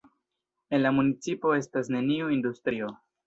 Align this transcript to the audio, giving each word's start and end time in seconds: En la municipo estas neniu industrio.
En 0.77 0.81
la 0.85 0.91
municipo 0.99 1.53
estas 1.57 1.91
neniu 1.97 2.33
industrio. 2.39 2.91